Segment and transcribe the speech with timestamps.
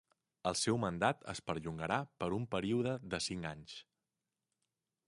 [0.51, 3.79] El seu mandat es perllongarà per un període de cinc anys.